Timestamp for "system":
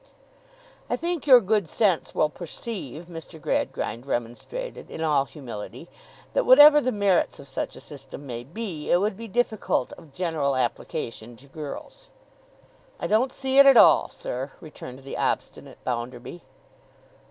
7.79-8.25